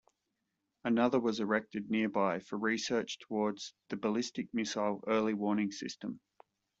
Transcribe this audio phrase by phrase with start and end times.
[0.83, 6.19] Another was erected nearby for research towards the Ballistic Missile Early Warning System.